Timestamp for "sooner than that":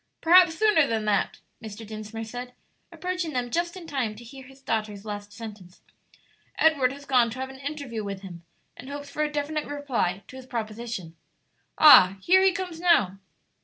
0.57-1.37